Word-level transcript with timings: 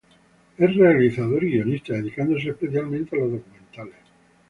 Es 0.57 0.75
realizador 0.75 1.43
y 1.43 1.51
guionista, 1.51 1.93
dedicándose 1.93 2.49
especialmente 2.49 3.15
a 3.15 3.19
los 3.19 3.33
documentales. 3.33 3.93